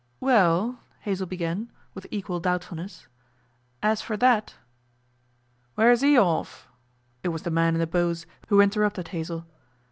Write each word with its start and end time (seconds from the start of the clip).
'Well,' 0.19 0.79
Hazell 1.01 1.27
began, 1.27 1.71
with 1.93 2.07
equal 2.09 2.39
doubtfulness, 2.39 3.05
'as 3.83 4.01
for 4.01 4.17
that' 4.17 4.55
'Where's 5.75 6.03
'e 6.03 6.17
orf?' 6.17 6.67
It 7.21 7.27
was 7.29 7.43
the 7.43 7.51
man 7.51 7.75
in 7.75 7.79
the 7.79 7.85
bows 7.85 8.25
who 8.47 8.61
interrupted 8.61 9.09
Hazell. 9.09 9.45